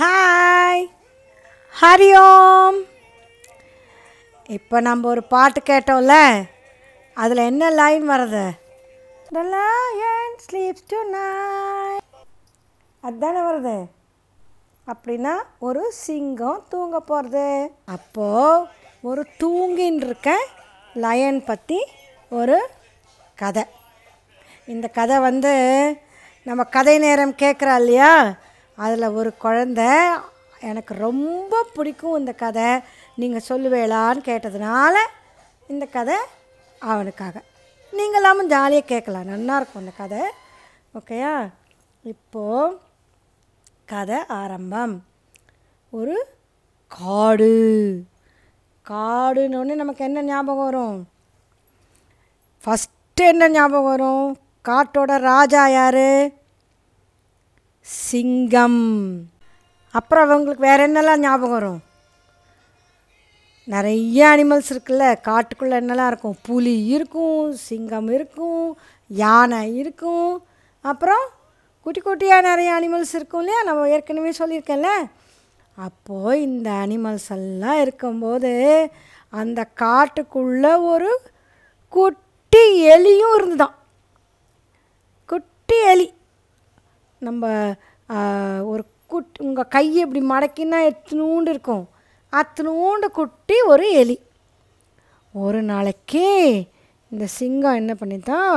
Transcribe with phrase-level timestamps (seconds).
[0.00, 0.86] Hi
[1.80, 2.84] Hari ஓம்
[4.46, 6.44] இப்போ நம்ம ஒரு பாட்டு கேட்டோம்ல
[7.14, 8.50] அதில் என்ன லைன் வருது?
[9.32, 12.00] Lion lion to tonight.
[13.00, 13.84] அதுதானே வருது.
[14.86, 18.66] அப்படின்னா ஒரு சிங்கம் தூங்க போகிறது அப்போது
[19.02, 20.38] ஒரு தூங்கின்னு இருக்க
[20.94, 21.86] லயன் பற்றி
[22.28, 22.70] ஒரு
[23.34, 23.64] கதை.
[24.66, 25.52] இந்த கதை வந்து
[26.42, 28.34] நம்ம கதை நேரம் கேட்குறா இல்லையா?
[28.80, 30.10] அதில் ஒரு குழந்த.
[30.60, 32.80] எனக்கு ரொம்ப பிடிக்கும் இந்த கதை.
[33.16, 34.94] நீங்கள் சொல்லுவேளான்னு கேட்டதுனால
[35.68, 36.16] இந்த கதை
[36.78, 37.42] அவனுக்காக.
[37.92, 39.28] நீங்களாமும் ஜாலியாக கேட்கலாம்.
[39.28, 40.20] நல்லாயிருக்கும் இந்த கதை.
[40.94, 41.48] ஓகேயா
[42.02, 42.78] இப்போது
[43.84, 45.02] கதை ஆரம்பம்.
[45.90, 46.26] ஒரு
[46.88, 47.52] காடு.
[48.90, 51.08] காடுன்னொடனே நமக்கு என்ன ஞாபகம் வரும்?
[52.64, 54.38] ஃபஸ்ட்டு என்ன ஞாபகம் வரும்?
[54.68, 56.38] காட்டோட ராஜா யார்?
[57.80, 59.20] சிங்கம்.
[59.90, 61.82] அப்புறம் அவங்களுக்கு வேறு என்னெல்லாம் ஞாபகம் வரும்?
[63.64, 66.36] நிறைய அனிமல்ஸ் இருக்குல்ல காட்டுக்குள்ளே என்னெல்லாம் இருக்கும்?
[66.42, 70.42] புலி இருக்கும் சிங்கம் இருக்கும் யானை இருக்கும்.
[70.80, 71.28] அப்புறம்
[71.80, 73.62] குட்டி குட்டியாக நிறைய அனிமல்ஸ் இருக்கும் இல்லையா?
[73.62, 74.88] நம்ம ஏற்கனவே சொல்லியிருக்கேன்ல.
[75.76, 78.88] அப்போது இந்த அனிமல்ஸ் எல்லாம் இருக்கும்போது
[79.28, 81.20] அந்த காட்டுக்குள்ளே ஒரு
[81.88, 83.74] குட்டி எலியும் இருந்துதான்.
[85.26, 86.18] குட்டி எலி.
[87.26, 87.44] நம்ம
[88.72, 88.82] ஒரு
[89.12, 91.84] குட் உங்கள் கையை இப்படி மடக்கினா எத்தனூண்டு இருக்கும்?
[92.32, 94.16] அத்தனூண்டு குட்டி ஒரு எலி.
[95.44, 96.24] ஒரு நாளைக்கு
[97.12, 98.54] இந்த சிங்கம் என்ன பண்ணித்தான்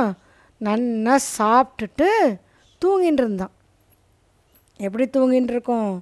[0.60, 2.08] நல்லா சாப்பிட்டுட்டு
[2.82, 3.54] தூங்கின்னு இருந்தான்
[4.86, 5.92] எப்படி தூங்கின்னு இருக்கோம்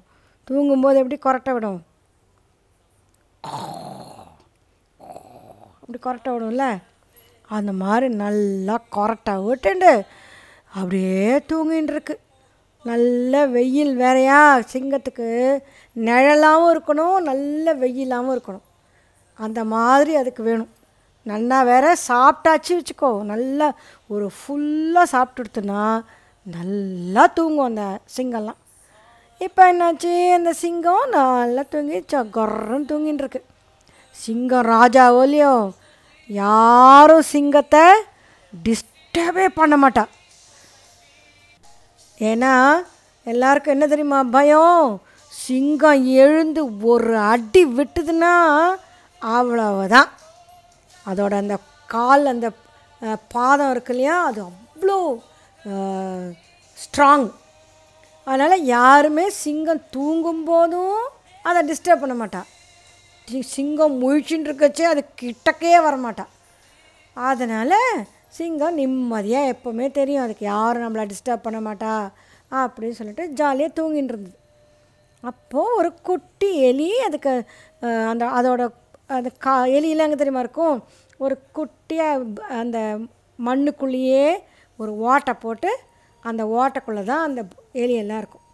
[0.48, 1.80] தூங்கும்போது எப்படி கொரட்டை விடும்?
[5.80, 6.66] அப்படி கொரட்டை விடும்ல?
[7.56, 9.92] அந்த மாதிரி நல்லா கொரட்டை விட்டுண்டு
[10.78, 12.14] அப்படியே தூங்கின்னு இருக்கு
[12.84, 15.28] நல்ல வெயில் வேறையா சிங்கத்துக்கு
[15.96, 18.64] நிழலாகவும் இருக்கணும் நல்ல வெயிலாகவும் இருக்கணும்.
[19.34, 20.70] அந்த மாதிரி அதுக்கு வேணும்.
[21.22, 23.10] நல்லா வேற சாப்பிட்டாச்சு வச்சுக்கோ.
[23.22, 23.68] நல்லா
[24.08, 26.04] ஒரு ஃபுல்லாக சாப்பிட்டுடுத்துனா
[26.42, 27.84] நல்லா தூங்கும் அந்த
[28.16, 28.60] சிங்கம்லாம்.
[29.38, 30.32] இப்போ என்னாச்சு?
[30.32, 31.98] அந்த சிங்கம் நல்லா தூங்கி
[32.38, 33.44] கொர்றன்னு தூங்கின்னு இருக்கு
[34.10, 35.72] சிங்கம் ராஜாவோ
[36.26, 37.86] யாரும் சிங்கத்தை
[38.64, 40.04] டிஸ்டர்பே பண்ண மாட்டா.
[42.30, 42.52] ஏன்னா
[43.26, 44.86] எல்லாருக்கும் என்ன தெரியுமா பயம்?
[45.32, 46.62] சிங்கம் எழுந்து
[46.92, 48.34] ஒரு அடி விட்டுதுன்னா
[49.22, 50.10] அவ்வளவுதான்.
[51.06, 51.56] அதோட அந்த
[51.94, 52.48] கால் அந்த
[53.34, 54.98] பாதம் இருக்கு இல்லையா அது அவ்வளோ
[56.76, 57.26] ஸ்ட்ராங்
[58.26, 61.00] அதனால் யாருமே சிங்கம் தூங்கும் போதும்
[61.44, 62.48] அதை டிஸ்டர்ப் பண்ண மாட்டாள்
[63.56, 66.24] சிங்கம் முழிச்சுட்டு இருக்கச்சே அது கிட்டக்கே வரமாட்டா.
[67.16, 67.78] அதனால்
[68.36, 70.24] சிங்கம் நிம்மதியாக எப்போவுமே தெரியும்.
[70.26, 71.94] அதுக்கு யாரும் நம்மளை டிஸ்டர்ப் பண்ண மாட்டா
[72.62, 74.36] அப்படின்னு சொல்லிட்டு ஜாலியாக தூங்கிட்டு இருந்தது.
[75.30, 77.32] அப்போது ஒரு குட்டி எலி அதுக்கு
[78.10, 78.62] அந்த அதோட
[79.16, 80.76] அந்த கா எலியெல்லாம் எங்கே தெரியுமா இருக்கும்?
[81.24, 82.78] ஒரு குட்டியாக அந்த
[83.46, 84.24] மண்ணுக்குள்ளேயே
[84.82, 85.70] ஒரு ஓட்டை போட்டு
[86.30, 87.40] அந்த ஓட்டைக்குள்ளே தான் அந்த
[87.82, 88.46] எலியெல்லாம் இருக்கும்.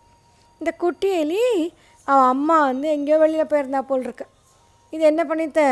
[0.61, 1.45] இந்த குட்டி எலி
[2.09, 4.27] அவன் அம்மா வந்து எங்கேயோ வெளியில் போயிருந்தா போல் இருக்கு.
[4.95, 5.63] இது என்ன பண்ணித்த?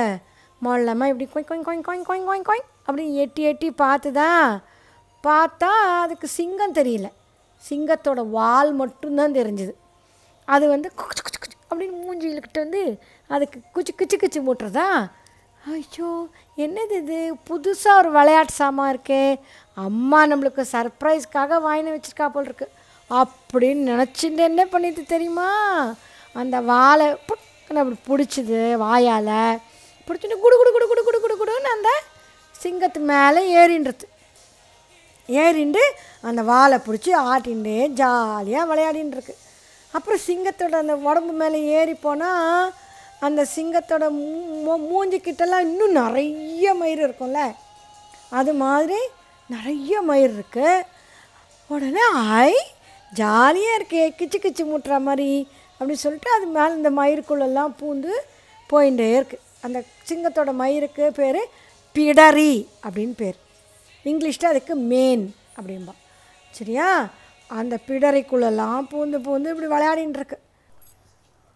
[0.65, 4.31] மொல்லமாக இப்படி கொய் கொய் கொய் கொய் கொய் கொய் கொய் அப்படின்னு எட்டி எட்டி பார்த்துதா
[5.25, 5.71] பார்த்தா
[6.03, 7.09] அதுக்கு சிங்கம் தெரியல.
[7.69, 9.75] சிங்கத்தோட வால் மட்டும்தான் தெரிஞ்சுது.
[10.55, 12.83] அது வந்து குச்சு குச்சு குச்சு அப்படின்னு மூஞ்சி இழுக்கிட்டு வந்து
[13.35, 14.89] அதுக்கு குச்சி குச்சி குச்சி மூட்டுறதா?
[15.75, 16.11] ஐயோ
[16.65, 17.21] என்னது இது?
[17.49, 19.23] புதுசாக ஒரு விளையாட்டு சாமான் இருக்கே.
[19.87, 22.69] அம்மா நம்மளுக்கு சர்ப்ரைஸ்க்காக வாங்கி வச்சுருக்கா போல் இருக்கு
[23.11, 25.49] அப்படின்னு நினச்சிட்டு என்ன பண்ணிட்டு தெரியுமா?
[26.35, 29.35] அந்த வாழை புட்டுன்னு அப்படி பிடிச்சிது வாயால்.
[30.09, 31.91] பிடிச்சிட்டு குடு குடு குடு குடு குடு குடு குடுன்னு அந்த
[32.67, 34.07] சிங்கத்து மேலே ஏறின்றது.
[35.29, 35.83] ஏறிண்டு
[36.21, 39.35] அந்த வாலை பிடிச்சி ஆட்டின்ண்டே ஜாலியாக விளையாடின்ருக்கு.
[39.93, 42.73] அப்புறம் சிங்கத்தோட அந்த உடம்பு மேலே ஏறி போனால்
[43.21, 47.55] அந்த சிங்கத்தோட மூ- மூஞ்சிக்கிட்டலாம் இன்னும் நிறைய மயிர் இருக்கும்ல.
[48.31, 48.99] அது மாதிரி
[49.49, 50.85] நிறைய மயிர் இருக்குது
[51.69, 52.55] உடனே ஐ
[53.13, 55.49] ஜாலியாக இருக்கே கிச்சு கிச்சு முட்டுற மாதிரி
[55.81, 58.13] அப்படின்னு சொல்லிட்டு அது மேலே இந்த மயிருக்குள்ளெல்லாம் பூந்து
[58.71, 61.41] போயிட்டே இருக்குது அந்த சிங்கத்தோட மயிருக்கு பேர்
[61.97, 62.53] பிடரி
[62.85, 63.39] அப்படின்னு பேர்.
[64.05, 65.95] இங்கிலீஷில் அதுக்கு மேன் அப்படிம்பா.
[66.55, 66.89] சரியா?
[67.51, 70.39] அந்த பிடரிக்குள்ளெல்லாம் பூந்து பூந்து இப்படி விளையாடின்னு இருக்கு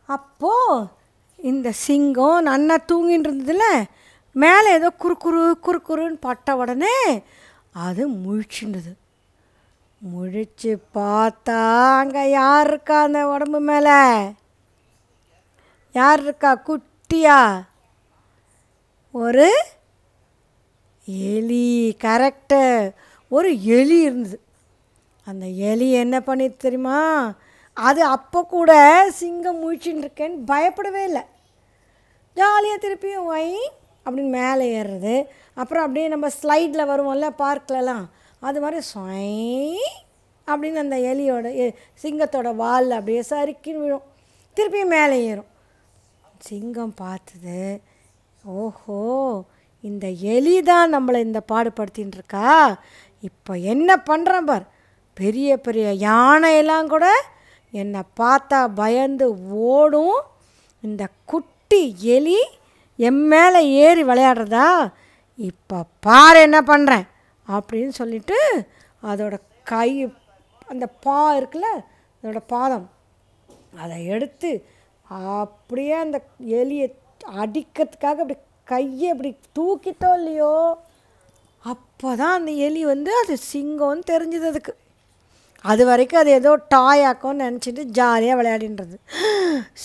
[0.09, 0.89] அப்போது
[1.39, 3.67] இந்த சிங்கம் நன்னா தூங்கின்னு இருந்ததுல
[4.37, 6.97] மேலே ஏதோ குறுக்குறு குறுக்குறுன்னு பட்ட உடனே
[7.77, 8.93] அது முழிச்சுண்டுது
[10.03, 11.59] முழிச்சு பார்த்தா
[11.99, 13.99] அங்கே யார் இருக்கா அந்த உடம்பு மேலே?
[15.95, 17.39] யார் இருக்கா குட்டியா?
[19.15, 19.49] ஒரு
[21.19, 22.93] எலி கரெக்டு.
[23.29, 24.41] ஒரு எலி இருந்தது.
[25.25, 27.35] அந்த எலி என்ன பண்ணிது தெரியுமா?
[27.73, 31.23] அது அப்போ கூட சிங்கம் முழிச்சுட்டு இருக்கேன்னு பயப்படவே இல்லை.
[32.35, 33.71] ஜாலியாக திருப்பியும் வை
[34.05, 35.27] அப்படின்னு மேலே ஏறுறது.
[35.55, 38.05] அப்புறம் அப்படியே நம்ம ஸ்லைடில் வருவோம்ல பார்க்லலாம்.
[38.39, 39.77] அது மாதிரி சொய்
[40.47, 44.03] அப்படின்னு அந்த எலியோட எ- சிங்கத்தோட வாலில் அப்படியே சறுக்கின்னு விழும்.
[44.57, 45.49] திருப்பியும் மேலே ஏறும்.
[46.39, 47.81] சிங்கம் பார்த்தது
[48.45, 49.45] ஓஹோ.
[49.85, 52.49] இந்த எலி தான் நம்மளை இந்த பாடுபடுத்தின்னு இருக்கா
[53.23, 54.67] இப்போ என்ன பண்ணுறேன் பார்?
[55.17, 57.07] பெரிய பெரிய யானையெல்லாம் கூட
[57.75, 59.27] என்னை பார்த்தா பயந்து
[59.73, 60.19] ஓடும்.
[60.85, 61.81] இந்த குட்டி
[62.17, 62.41] எலி
[62.99, 64.69] என் மேலே ஏறி விளையாடுறதா?
[65.39, 67.07] இப்போ பாரு என்ன பண்ணுறேன்
[67.49, 68.39] அப்படின்னு சொல்லிட்டு
[69.03, 69.35] அதோட
[69.73, 69.91] கை
[70.69, 71.69] அந்த பா இருக்குல்ல
[72.23, 72.87] அதோட பாதம்.
[73.83, 74.51] அதை எடுத்து
[75.43, 76.19] அப்படியே அந்த
[76.61, 76.87] எலியை
[77.43, 78.37] அடிக்கிறதுக்காக அப்படி
[78.73, 80.55] கையை அப்படி தூக்கிட்டோ இல்லையோ
[81.65, 84.73] அப்போ தான் அந்த எலி வந்து அது சிங்கம்னு தெரிஞ்சது அதுக்கு.
[85.65, 88.97] அது வரைக்கும் அது ஏதோ டாயாக்கோன்னு நினச்சிட்டு ஜாலியாக விளையாடின்றது.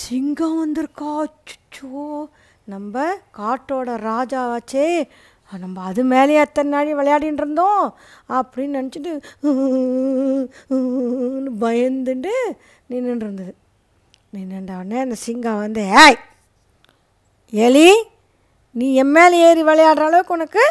[0.04, 1.12] சிங்கம் வந்திருக்கா?
[1.26, 2.04] அச்சோ
[2.68, 2.96] நம்ம
[3.40, 4.88] காட்டோட ராஜாவாச்சே.
[5.52, 7.84] நம்ம அது மேலேயே எத்தனை நாள் விளையாடின்னு இருந்தோம்
[8.38, 9.12] அப்படின்னு நினச்சிட்டு
[11.64, 12.34] பயந்துட்டு
[12.92, 13.54] நின்றுட்டு இருந்தது
[14.34, 16.18] நின்றுட்ட உடனே அந்த சிங்கம் வந்து ஏய்
[17.54, 17.90] எலி
[18.80, 20.64] நீ என் மேலே ஏறி விளையாடுற அளவுக்கு உனக்கு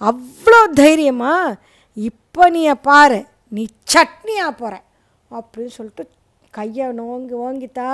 [0.00, 1.34] அவ்வளோ தைரியமா?
[1.96, 3.20] இப்போ நீ பாரு
[3.56, 3.62] நீ
[3.92, 4.74] சட்னியாக போகிற
[5.30, 6.04] அப்படின்னு சொல்லிட்டு
[6.54, 7.92] கையை நோங்கி ஓங்கித்தா.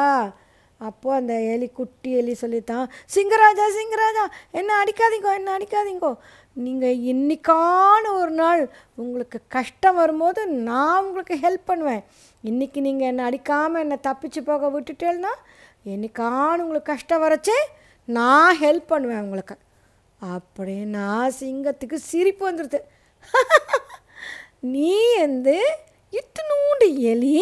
[0.81, 4.25] அப்போது அந்த எலி குட்டி எலி சொல்லித்தான் சிங்கராஜா சிங்கராஜா
[4.59, 6.11] என்ன அடிக்காதீங்கோ என்ன அடிக்காதீங்கோ.
[6.65, 8.63] நீங்கள் இன்னைக்கான ஒரு நாள்
[9.03, 12.03] உங்களுக்கு கஷ்டம் வரும்போது நான் உங்களுக்கு ஹெல்ப் பண்ணுவேன்.
[12.51, 15.33] இன்றைக்கி நீங்கள் என்னை அடிக்காமல் என்னை தப்பிச்சு போக விட்டுட்டேன்னா
[15.95, 17.59] என்னைக்கான உங்களுக்கு கஷ்டம் வரச்சே
[18.09, 19.57] நான் ஹெல்ப் பண்ணுவேன் உங்களுக்கு
[20.21, 21.07] அப்படின்னா
[21.41, 22.81] சிங்கத்துக்கு சிரிப்பு வந்துடுது
[24.75, 24.91] நீ
[25.21, 25.55] வந்து
[26.13, 27.39] இத்தினூண்டு எலி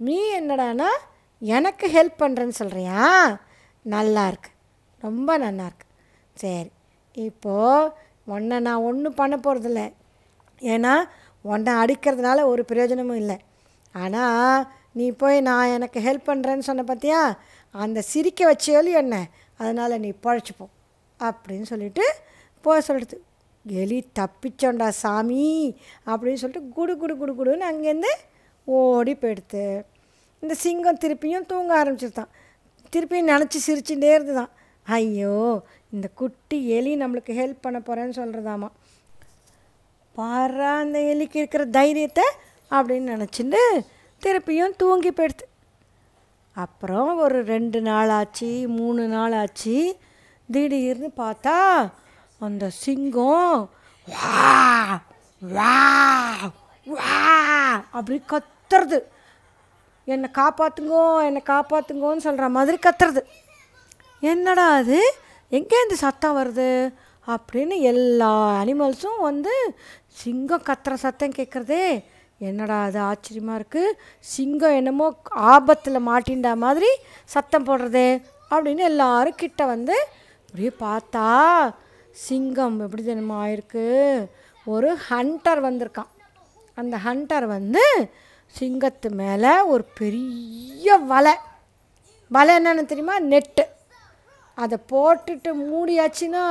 [0.00, 0.88] நீ என்னடானா
[1.42, 3.00] எனக்கு ஹெல்ப் பண்ணுறேன்னு சொல்கிறியா
[3.84, 4.50] நல்லா இருக்கு.
[5.02, 5.86] ரொம்ப நல்லா இருக்கு.
[6.36, 6.70] சரி
[7.16, 7.92] இப்போது
[8.34, 9.82] உன்னை நான் ஒன்றும் பண்ண போகிறதில்ல
[10.62, 10.94] ஏன்னா
[11.44, 13.36] உன்னை அடிக்கிறதுனால ஒரு பிரயோஜனமும் இல்லை.
[13.94, 14.66] ஆனால்
[14.98, 17.20] நீ போய் நான் எனக்கு ஹெல்ப் பண்ணுறேன்னு சொன்ன பார்த்தியா
[17.74, 19.16] அந்த சிரிக்க வச்சேலும் என்ன?
[19.62, 20.66] அதனால் நீ பழச்சிப்போ
[21.20, 22.04] அப்படின்னு சொல்லிட்டு
[22.64, 23.18] போக சொல்லிடுது
[23.80, 25.46] எலி தப்பிச்சோண்டா சாமி
[26.06, 28.12] அப்படின்னு சொல்லிட்டு குடு குடு குடு குடுன்னு அங்கேருந்து
[28.64, 29.64] ஓடி போயிடுத்து
[30.42, 32.30] இந்த சிங்கம் திருப்பியும் தூங்க ஆரம்பிச்சிருதான்.
[32.92, 34.50] திருப்பியும் நினச்சி சிரிச்சுட்டே இருந்துதான்.
[34.96, 35.36] ஐயோ
[35.92, 38.68] இந்த குட்டி எலி நம்மளுக்கு ஹெல்ப் பண்ண போகிறேன்னு சொல்கிறதாமா
[40.16, 42.24] பாரா அந்த எலிக்கு இருக்கிற தைரியத்தை
[42.70, 43.62] அப்படின்னு நினச்சிட்டு
[44.22, 45.46] திருப்பியும் தூங்கி போயிடுது.
[46.54, 49.98] அப்புறம் ஒரு ரெண்டு நாள் ஆச்சு மூணு நாள் ஆச்சு
[50.50, 51.92] திடீர்னு பார்த்தா
[52.38, 53.70] அந்த சிங்கம்
[54.08, 55.02] வா
[55.40, 56.36] வா
[56.84, 59.02] வா அப்படி கத்துறது.
[60.04, 63.22] என்னை காப்பாற்றுங்கோ என்னை காப்பாற்றுங்கோன்னு சொல்கிற மாதிரி கத்துறது.
[64.20, 65.14] என்னடா அது?
[65.50, 66.92] எங்கேருந்து சத்தம் வருது?
[67.26, 69.76] அப்படின்னு எல்லா அனிமல்ஸும் வந்து
[70.08, 72.04] சிங்கம் கத்துற சத்தம் கேட்குறதே
[72.50, 73.96] என்னடா அது ஆச்சரியமாக இருக்குது
[74.34, 75.06] சிங்கம் என்னமோ
[75.52, 76.90] ஆபத்தில் மாட்டின்டா மாதிரி
[77.34, 78.08] சத்தம் போடுறதே
[78.52, 79.96] அப்படின்னு எல்லாரும் கிட்ட வந்து
[80.46, 81.26] அப்படியே பார்த்தா
[82.26, 83.84] சிங்கம் எப்படி தெரியுமா ஆயிருக்கு
[84.66, 86.10] ஒரு ஹண்டர் வந்திருக்கான்.
[86.80, 87.84] அந்த ஹண்டர் வந்து
[88.54, 91.34] சிங்கத்து மேலே ஒரு பெரிய வலை.
[92.30, 93.16] வலை என்னென்னு தெரியுமா?
[93.32, 93.64] நெட்டு
[94.58, 96.44] அதை போட்டுட்டு மூடியாச்சுன்னா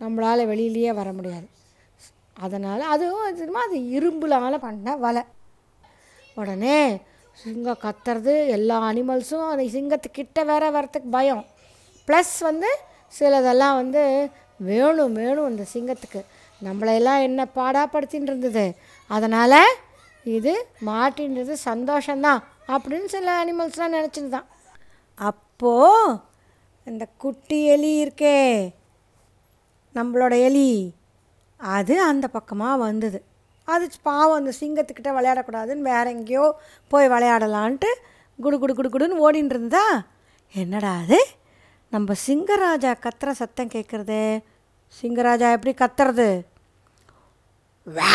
[0.00, 1.46] நம்மளால் வெளியிலேயே வர முடியாது.
[2.40, 5.22] அதனால் அதுவும் அது அது இரும்புலால் பண்ண வலை.
[6.34, 7.00] உடனே
[7.32, 11.44] சிங்கம் கத்துறது எல்லா அனிமல்ஸும் அந்த சிங்கத்துக்கிட்ட வேற வரத்துக்கு பயம்.
[12.06, 12.76] ப்ளஸ் வந்து
[13.20, 16.24] சிலதெல்லாம் வந்து வேணும் வேணும் அந்த சிங்கத்துக்கு.
[16.64, 18.76] நம்மளையெல்லாம் என்ன பாடாப்படுத்தின்னு இருந்தது?
[19.06, 19.66] அதனால்
[20.24, 24.46] இது மாட்டின்றது சந்தோஷந்தான் அப்படின்னு சில அனிமல்ஸ்லாம் நினச்சிருந்தான் தான்
[25.14, 26.18] அப்போது
[26.84, 28.70] இந்த குட்டி எலி இருக்கே
[29.94, 30.96] நம்மளோட எலி.
[31.60, 33.18] அது அந்த பக்கமாக வந்தது.
[33.68, 36.44] அது பாவம் அந்த சிங்கத்துக்கிட்ட விளையாடக்கூடாதுன்னு வேற எங்கேயோ
[36.90, 37.90] போய் விளையாடலான்ட்டு
[38.38, 39.82] குடு குடு குடு குடுன்னு ஓடின்னு இருந்தா
[40.54, 41.18] என்னடா அது?
[41.92, 44.20] நம்ம சிங்கராஜா கத்துற சத்தம் கேட்குறது
[44.94, 46.28] சிங்கராஜா எப்படி கத்துறது?
[47.86, 48.12] வா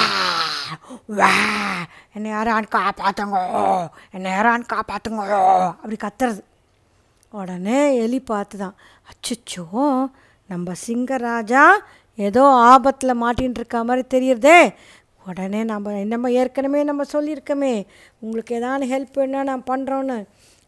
[1.20, 1.32] வா
[2.16, 3.38] என்னை யாரான்னு காப்பாற்றுங்க
[4.16, 5.24] என்னை யாரான் காப்பாற்றுங்க
[5.82, 6.42] அப்படி கத்துறது.
[7.34, 8.76] உடனே எலி பார்த்து தான்
[9.12, 9.66] அச்சோ
[10.50, 11.64] நம்ம சிங்கராஜா
[12.16, 14.74] ஏதோ ஆபத்தில் மாட்டின்னு இருக்க மாதிரி தெரியுறதே.
[15.26, 17.74] உடனே நம்ம நம்ம ஏற்கனவே நம்ம சொல்லியிருக்கோமே
[18.20, 20.18] உங்களுக்கு ஏதாவது ஹெல்ப் என்ன நான் பண்ணுறோன்னு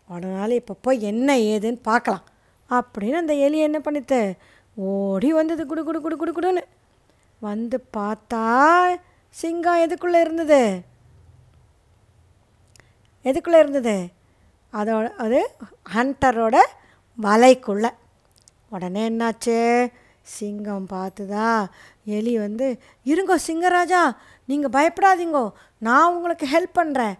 [0.09, 2.25] அதனால் இப்போ போய் என்ன ஏதுன்னு பார்க்கலாம்.
[2.69, 4.19] அப்படின்னு அந்த எலி என்ன பண்ணித்து
[4.75, 6.63] ஓடி வந்தது குடு குடு குடு குடு குடுன்னு.
[7.39, 8.43] வந்து பார்த்தா
[9.29, 10.81] சிங்கம் எதுக்குள்ளே இருந்தது?
[13.23, 13.95] எதுக்குள்ளே இருந்தது?
[14.73, 15.39] அதோட அது
[15.93, 16.57] ஹண்டரோட
[17.21, 17.89] வலைக்குள்ள.
[18.69, 19.87] உடனே என்னாச்சு?
[20.33, 21.67] சிங்கம் பார்த்துதா?
[22.05, 22.67] எலி வந்து
[23.05, 24.01] இருங்கோ சிங்கராஜா
[24.45, 27.15] நீங்கள் பயப்படாதீங்கோ நான் உங்களுக்கு ஹெல்ப் பண்ணுறேன்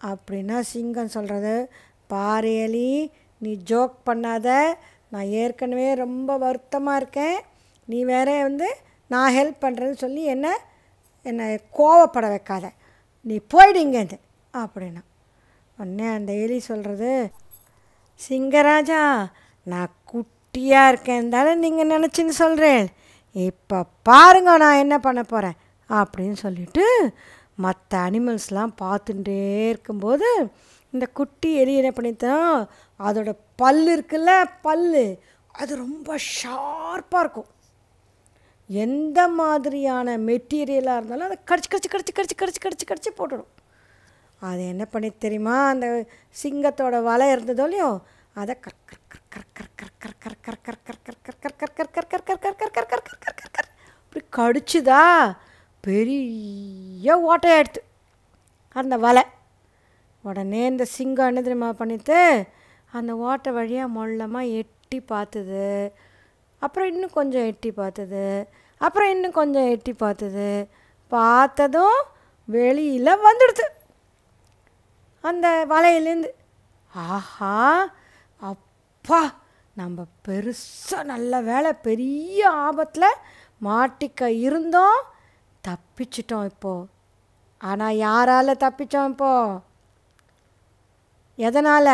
[0.00, 1.54] அப்படின்னா சிங்கம் சொல்கிறது
[2.06, 4.48] பாரு எலி நீ ஜோக் பண்ணாத.
[5.08, 7.38] நான் ஏற்கனவே ரொம்ப வருத்தமாக இருக்கேன்.
[7.84, 8.68] நீ வேற வந்து
[9.06, 10.58] நான் ஹெல்ப் பண்ணுறேன்னு சொல்லி என்ன
[11.22, 11.46] என்னை
[11.78, 12.66] கோவப்பட வைக்காத.
[13.20, 14.18] நீ போயிடுங்கன்னு
[14.54, 15.02] அப்படின்னா.
[15.78, 17.10] உடனே அந்த எலி சொல்கிறது
[18.28, 19.02] சிங்கராஜா
[19.72, 21.28] நான் குட் குட்டியாக இருக்கேன்.
[21.32, 22.82] தானே நீங்கள் நினச்சின்னு சொல்கிறேன்
[23.36, 23.78] இப்போ
[24.08, 25.56] பாருங்க நான் என்ன பண்ண போகிறேன்
[25.90, 26.84] அப்படின்னு சொல்லிட்டு
[27.64, 30.28] மற்ற அனிமல்ஸ்லாம் பார்த்துட்டே இருக்கும்போது
[30.94, 32.50] இந்த குட்டி எலி என்ன பண்ணித்தான்
[33.00, 33.32] அதோட
[33.62, 34.34] பல் இருக்குல்ல
[34.66, 34.84] பல்
[35.60, 37.50] அது ரொம்ப ஷார்ப்பாக இருக்கும்.
[38.70, 43.50] எந்த மாதிரியான மெட்டீரியலாக இருந்தாலும் அதை கடிச்சு கடிச்சு கடிச்சு கடிச்சு கடிச்சு கடிச்சு கடிச்சு போட்டுடும்.
[44.50, 45.56] அது என்ன பண்ணி தெரியுமா?
[45.72, 45.88] அந்த
[46.42, 47.90] சிங்கத்தோட வலை இருந்ததோ இல்லையோ
[48.42, 48.80] அதை கர்
[54.04, 55.36] இப்படி கடிச்சுதா?
[55.80, 57.80] பெரிய ஓட்டையாயிடுத்து.
[58.72, 59.22] அந்த வலை.
[60.22, 62.44] உடனே இந்த சிங்கம் என்ன தெரியுமா பண்ணிட்டு
[62.92, 65.92] அந்த ஓட்டை வழியாக மொல்லமாக எட்டி பார்த்துது
[66.58, 68.48] அப்புறம் இன்னும் கொஞ்சம் எட்டி பார்த்தது
[68.78, 70.66] அப்புறம் இன்னும் கொஞ்சம் எட்டி பார்த்துது
[71.08, 71.98] பார்த்ததும்
[72.44, 73.66] வெளியில் வந்துடுது.
[75.20, 76.30] அந்த வலையிலேருந்து
[76.94, 77.90] ஆஹா
[78.36, 78.70] அப்
[79.04, 79.22] அப்பா
[79.76, 83.06] நம்ம பெருசாக நல்ல வேலை பெரிய ஆபத்தில்
[83.62, 85.00] மாட்டிக்க இருந்தோம்
[85.64, 86.86] தப்பிச்சிட்டோம் இப்போது
[87.60, 89.58] ஆனால் யாரால் தப்பிச்சோம் இப்போது
[91.38, 91.90] எதனால்?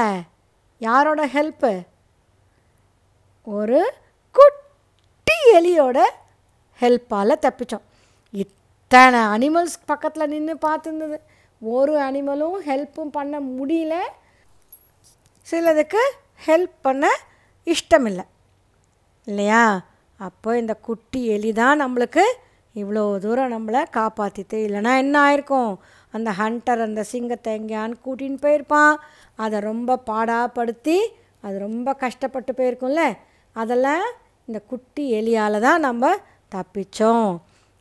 [0.81, 1.73] யாரோட ஹெல்ப்பு
[3.47, 3.81] ஒரு
[4.35, 5.99] குட்டி எலியோட
[6.81, 7.87] ஹெல்ப்பால் தப்பித்தோம்
[8.45, 11.19] இத்தனை அனிமல்ஸ் பக்கத்தில் நின்று பார்த்துருந்தது.
[11.63, 13.95] ஒரு அனிமலும் ஹெல்ப்பும் பண்ண முடியல.
[15.47, 16.05] சிலதுக்கு
[16.47, 17.05] ஹெல்ப் பண்ண
[17.67, 18.25] இஷ்டமில்லை.
[19.27, 19.63] இல்லையா?
[20.21, 22.25] அப்போ இந்த குட்டி எலி தான் நம்மளுக்கு
[22.75, 25.73] இவ்வளோ தூரம் நம்மளை காப்பாற்றிட்டு இல்லைனா என்ன ஆயிருக்கும்?
[26.15, 28.95] அந்த ஹண்டர் அந்த சிங்கத்தை எங்கேயான்னு கூட்டின்னு போயிருப்பான்.
[29.39, 30.99] அதை ரொம்ப பாடாப்படுத்தி
[31.45, 33.03] அது ரொம்ப கஷ்டப்பட்டு போயிருக்கும்ல.
[33.57, 34.07] அதெல்லாம்
[34.49, 36.13] இந்த குட்டி எலியால் தான் நம்ம
[36.55, 37.31] தப்பித்தோம்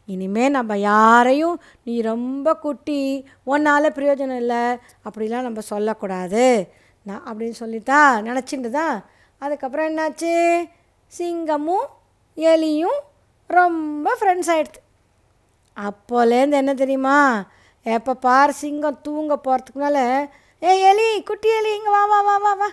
[0.07, 2.99] இனிமேல் நம்ம யாரையும் நீ ரொம்ப குட்டி
[3.51, 4.61] உன்னால் பிரயோஜனம் இல்லை
[5.07, 6.45] அப்படிலாம் நம்ம சொல்லக்கூடாது.
[7.07, 8.95] நான் அப்படின்னு சொல்லிட்டா நினச்சிட்டு தான்
[9.41, 10.33] அதுக்கப்புறம் என்னாச்சு?
[11.11, 11.87] சிங்கமும்
[12.37, 12.99] எலியும்
[13.49, 14.79] ரொம்ப ஃப்ரெண்ட்ஸ் ஆகிடுது
[15.77, 17.17] அப்போலேருந்து என்ன தெரியுமா?
[17.85, 20.05] எப்போ பார் சிங்கம் தூங்க போகிறதுக்கு மேலே
[20.61, 22.69] ஏ எலி குட்டி எலி இங்கே வா வா வா வா வா.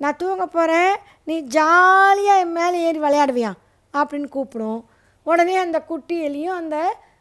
[0.00, 0.92] நான் தூங்க போகிறேன்
[1.24, 3.52] நீ ஜாலியாக என் மேலே ஏறி விளையாடுவியா?
[3.94, 4.80] அப்படின்னு கூப்பிடும்.
[5.26, 6.76] உடனே அந்த குட்டி எலியும் அந்த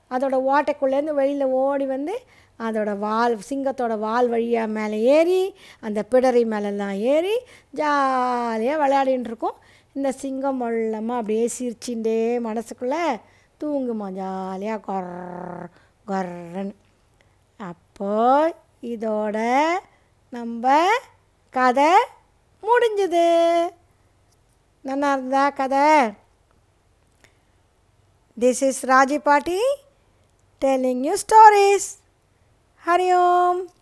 [0.09, 2.15] அதோட ஓட்டைக்குள்ளேருந்து வெளியில் ஓடி வந்து
[2.59, 7.35] அதோட வால் சிங்கத்தோட வால் வழியாக மேலே ஏறி அந்த பிடரி மேலெல்லாம் ஏறி
[7.71, 9.57] ஜாலியாக விளையாடின்னு இருக்கும்
[9.93, 13.03] இந்த சிங்கம் மொல்லமாக அப்படியே சிரிச்சுட்டே மனசுக்குள்ளே
[13.63, 15.11] தூங்குமா ஜாலியாக கொர்
[16.07, 16.73] கொர்ன்னு.
[17.57, 19.37] அப்போ இதோட
[20.29, 20.87] நம்ம
[21.49, 21.91] கதை
[22.63, 23.27] முடிஞ்சுது.
[24.81, 25.87] நல்லா இருந்தா கதை.
[28.39, 29.59] திஸ் இஸ் ராஜி பாட்டி.
[30.65, 32.01] Telling you stories.
[32.89, 33.74] Hari Om.